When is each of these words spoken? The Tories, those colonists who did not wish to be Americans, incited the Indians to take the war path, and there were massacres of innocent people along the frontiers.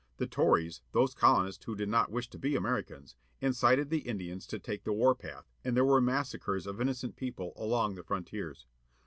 The 0.17 0.25
Tories, 0.25 0.81
those 0.93 1.13
colonists 1.13 1.63
who 1.65 1.75
did 1.75 1.87
not 1.87 2.09
wish 2.11 2.27
to 2.31 2.39
be 2.39 2.55
Americans, 2.55 3.15
incited 3.39 3.91
the 3.91 3.99
Indians 3.99 4.47
to 4.47 4.57
take 4.57 4.83
the 4.83 4.91
war 4.93 5.13
path, 5.13 5.47
and 5.63 5.77
there 5.77 5.85
were 5.85 6.01
massacres 6.01 6.65
of 6.65 6.81
innocent 6.81 7.15
people 7.15 7.53
along 7.55 7.93
the 7.93 8.03
frontiers. 8.03 8.65